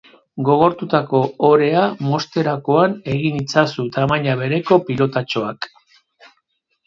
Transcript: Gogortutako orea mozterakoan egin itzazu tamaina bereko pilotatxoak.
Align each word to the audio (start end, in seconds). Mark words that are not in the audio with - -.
Gogortutako 0.45 1.19
orea 1.49 1.81
mozterakoan 2.05 2.95
egin 3.15 3.37
itzazu 3.41 3.85
tamaina 3.97 4.35
bereko 4.41 4.79
pilotatxoak. 4.89 5.69